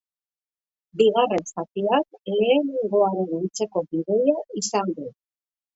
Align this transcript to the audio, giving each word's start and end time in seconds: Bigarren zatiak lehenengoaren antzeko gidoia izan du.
Bigarren 1.01 1.45
zatiak 1.53 2.19
lehenengoaren 2.39 3.31
antzeko 3.43 3.87
gidoia 3.95 4.39
izan 4.65 4.99
du. 4.99 5.17